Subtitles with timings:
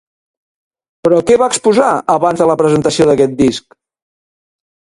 [1.07, 3.81] Però què va exposar abans de la presentació d'aquest disc?